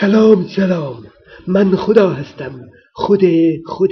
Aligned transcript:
سلام 0.00 0.46
سلام. 0.56 1.04
من 1.46 1.76
خدا 1.76 2.10
هستم. 2.10 2.60
خود 2.92 3.20
خود 3.66 3.90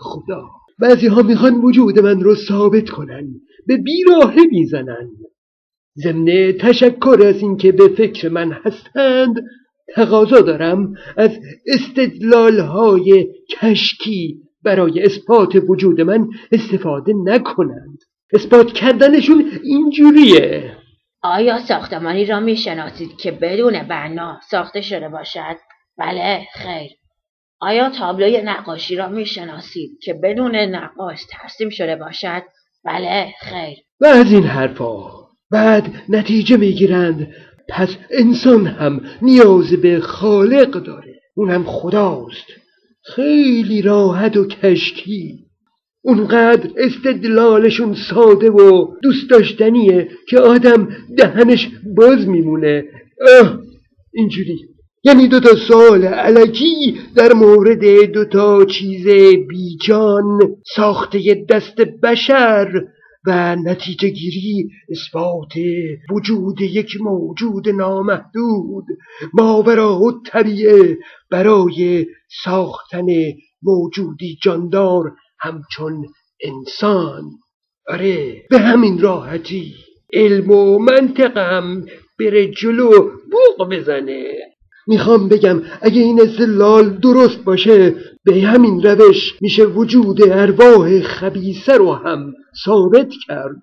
خدا. 0.00 0.42
بعضی 0.78 1.06
ها 1.06 1.22
می‌خوان 1.22 1.54
وجود 1.54 1.98
من 1.98 2.20
رو 2.20 2.34
ثابت 2.34 2.90
کنن 2.90 3.28
به 3.66 3.76
بیراهه 3.76 4.42
می‌زنن. 4.50 5.10
ضمن 5.98 6.52
تشکر 6.60 7.22
از 7.26 7.42
اینکه 7.42 7.72
به 7.72 7.88
فکر 7.88 8.28
من 8.28 8.52
هستند 8.52 9.44
تقاضا 9.94 10.40
دارم 10.40 10.94
از 11.16 11.30
استدلال 11.66 12.58
های 12.58 13.26
کشکی 13.60 14.40
برای 14.64 15.02
اثبات 15.02 15.62
وجود 15.68 16.00
من 16.00 16.28
استفاده 16.52 17.12
نکنند. 17.24 17.98
اثبات 18.32 18.72
کردنشون 18.72 19.44
اینجوریه. 19.62 20.72
آیا 21.28 21.58
ساختمانی 21.58 22.24
را 22.24 22.40
می‌شناسید 22.40 23.16
که 23.16 23.32
بدون 23.32 23.82
بنا 23.82 24.40
ساخته 24.50 24.80
شده 24.80 25.08
باشد؟ 25.08 25.56
بله 25.98 26.46
خیر. 26.54 26.90
آیا 27.60 27.90
تابلوی 27.90 28.42
نقاشی 28.42 28.96
را 28.96 29.08
می‌شناسید 29.08 29.90
که 30.02 30.14
بدون 30.14 30.56
نقاش 30.56 31.20
ترسیم 31.30 31.70
شده 31.70 31.96
باشد؟ 31.96 32.42
بله 32.84 33.34
خیر. 33.40 33.78
و 34.00 34.06
از 34.06 34.32
این 34.32 34.44
حرفا 34.44 35.10
بعد 35.50 35.86
نتیجه 36.08 36.56
می‌گیرند. 36.56 37.34
پس 37.68 37.96
انسان 38.10 38.66
هم 38.66 39.00
نیاز 39.22 39.72
به 39.72 40.00
خالق 40.00 40.70
داره. 40.70 41.20
اونم 41.34 41.64
خداست. 41.64 42.46
خیلی 43.14 43.82
راحت 43.82 44.36
و 44.36 44.48
کشکی. 44.48 45.45
اونقدر 46.06 46.70
استدلالشون 46.76 47.94
ساده 48.10 48.50
و 48.50 48.86
دوست 49.02 49.30
داشتنیه 49.30 50.08
که 50.28 50.38
آدم 50.38 50.88
دهنش 51.18 51.68
باز 51.96 52.28
میمونه. 52.28 52.84
اه 53.40 53.58
اینجوری. 54.14 54.58
یعنی 55.04 55.28
دوتا 55.28 55.56
سال 55.68 56.04
علکی 56.04 56.98
در 57.16 57.32
مورد 57.32 58.10
دوتا 58.12 58.64
چیز 58.64 59.08
بیجان 59.48 60.38
ساخته 60.76 61.46
دست 61.48 61.76
بشر 62.02 62.84
و 63.26 63.56
نتیجه 63.56 64.08
گیری 64.08 64.70
اثبات 64.90 65.52
وجود 66.10 66.60
یک 66.60 67.00
موجود 67.00 67.68
نامحدود 67.68 68.84
ماورا 69.34 69.98
و 69.98 70.12
طبیعه 70.26 70.98
برای 71.30 72.06
ساختن 72.44 73.06
موجودی 73.62 74.38
جاندار 74.42 75.12
همچون 75.46 76.06
انسان. 76.42 77.22
آره 77.88 78.42
به 78.50 78.58
همین 78.58 79.00
راحتی. 79.00 79.74
علم 80.12 80.50
و 80.50 80.78
منطقم 80.78 81.86
بره 82.18 82.50
جلو 82.50 82.90
بوق 83.30 83.68
بزنه. 83.70 84.24
می‌خوام 84.86 85.28
بگم 85.28 85.62
اگه 85.82 86.02
این 86.02 86.20
استدلال 86.20 86.90
درست 86.90 87.44
باشه 87.44 87.94
به 88.24 88.40
همین 88.40 88.82
روش 88.82 89.34
میشه 89.40 89.64
وجود 89.64 90.22
ارواح 90.30 91.00
خبیسه 91.00 91.72
رو 91.72 91.92
هم 91.92 92.32
ثابت 92.64 93.08
کرد. 93.28 93.60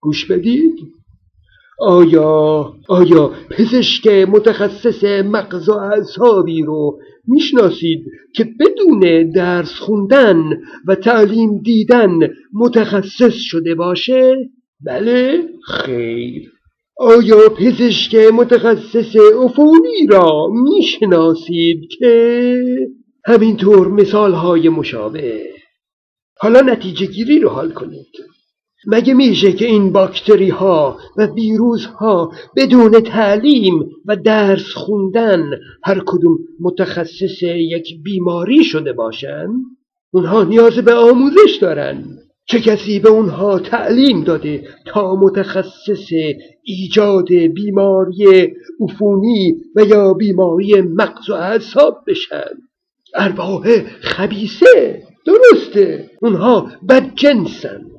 گوش 0.00 0.24
بدید؟ 0.24 0.95
آیا 1.78 2.72
آیا 2.88 3.32
پزشک 3.50 4.06
متخصص 4.06 5.04
مغز 5.04 5.68
و 5.68 5.72
اعصابی 5.72 6.62
رو 6.62 6.98
می‌شناسید 7.26 8.04
که 8.34 8.44
بدون 8.60 9.30
درس 9.30 9.72
خوندن 9.72 10.42
و 10.86 10.94
تعلیم 10.94 11.58
دیدن 11.58 12.18
متخصص 12.52 13.34
شده 13.34 13.74
باشه؟ 13.74 14.36
بله؟ 14.80 15.42
خیر 15.66 16.52
آیا 16.96 17.48
پزشک 17.48 18.14
متخصص 18.14 19.16
عفونی 19.16 20.06
را 20.10 20.46
می‌شناسید 20.48 21.88
که 21.98 22.58
همینطور 23.26 23.88
مثال 23.88 24.32
های 24.32 24.68
مشابه 24.68 25.40
حالا 26.38 26.60
نتیجه 26.60 27.06
گیری 27.06 27.38
رو 27.38 27.48
حال 27.48 27.72
کنید 27.72 28.06
مگه 28.86 29.14
میشه 29.14 29.52
که 29.52 29.66
این 29.66 29.92
باکتری 29.92 30.48
ها 30.48 30.98
و 31.16 31.26
ویروس 31.26 31.86
ها 31.86 32.32
بدون 32.56 33.00
تعلیم 33.00 33.90
و 34.06 34.16
درس 34.16 34.72
خوندن 34.74 35.50
هر 35.84 36.02
کدوم 36.06 36.38
متخصص 36.60 37.42
یک 37.42 38.02
بیماری 38.02 38.64
شده 38.64 38.92
باشن؟ 38.92 39.48
اونها 40.10 40.44
نیاز 40.44 40.78
به 40.78 40.94
آموزش 40.94 41.58
دارن. 41.60 42.04
چه 42.48 42.60
کسی 42.60 42.98
به 43.00 43.08
اونها 43.08 43.58
تعلیم 43.58 44.24
داده 44.24 44.68
تا 44.86 45.16
متخصص 45.16 46.08
ایجاد 46.62 47.32
بیماری 47.32 48.52
عفونی 48.80 49.56
و 49.76 49.82
یا 49.82 50.14
بیماری 50.14 50.80
مغز 50.80 51.30
و 51.30 51.34
اعصاب 51.34 51.98
بشن؟ 52.06 52.50
ارواح 53.14 53.82
خبیسه 54.00 55.02
درسته. 55.26 56.10
اونها 56.20 56.70
بدجنسن. 56.88 57.95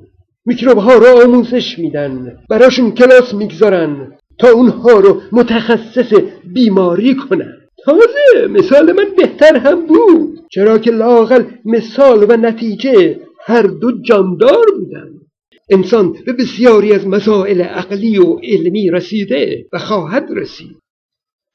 میکروب 0.48 0.78
ها 0.78 0.94
رو 0.94 1.22
آموزش 1.24 1.78
میدن. 1.78 2.38
براشون 2.50 2.90
کلاس 2.90 3.34
می‌گذارن 3.34 4.12
تا 4.38 4.48
اونها 4.48 4.92
رو 5.00 5.20
متخصص 5.32 6.12
بیماری 6.54 7.14
کنن. 7.14 7.52
تازه 7.84 8.46
مثال 8.50 8.92
من 8.92 9.06
بهتر 9.16 9.56
هم 9.56 9.86
بود. 9.86 10.38
چرا 10.50 10.78
که 10.78 10.90
لاقل 10.90 11.44
مثال 11.64 12.26
و 12.28 12.36
نتیجه 12.36 13.20
هر 13.40 13.62
دو 13.62 14.02
جاندار 14.02 14.66
بودن. 14.78 15.08
انسان 15.70 16.14
به 16.26 16.32
بسیاری 16.32 16.92
از 16.92 17.06
مسائل 17.06 17.60
عقلی 17.60 18.18
و 18.18 18.38
علمی 18.42 18.90
رسیده 18.90 19.66
و 19.72 19.78
خواهد 19.78 20.28
رسید. 20.36 20.76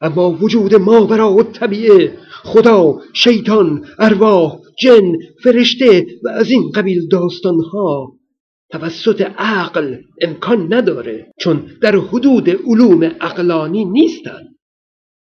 اما 0.02 0.38
وجود 0.42 0.76
ما 0.76 1.06
برای 1.06 1.44
طبیعه 1.44 2.12
خدا 2.44 3.00
شیطان 3.14 3.86
ارواح 4.00 4.60
جن 4.80 5.12
فرشته 5.44 6.06
و 6.24 6.30
از 6.30 6.52
این 6.52 6.72
قبیل 6.72 7.08
داستانها 7.08 8.14
توسط 8.74 9.22
عقل 9.38 9.96
امکان 10.22 10.74
نداره 10.74 11.34
چون 11.40 11.66
در 11.82 11.96
حدود 11.96 12.50
علوم 12.50 13.04
عقلانی 13.04 13.86
نیستند. 13.86 14.53